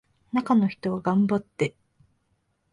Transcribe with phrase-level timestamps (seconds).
[0.31, 1.75] 中の人は頑張って